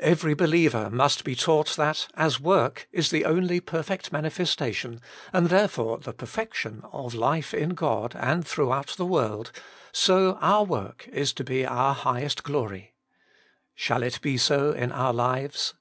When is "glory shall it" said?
12.42-14.20